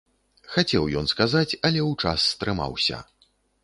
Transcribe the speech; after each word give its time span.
Хацеў 0.53 0.89
ён 1.03 1.11
сказаць, 1.13 1.57
але 1.65 1.79
ў 1.89 2.17
час 2.17 2.29
стрымаўся. 2.35 2.97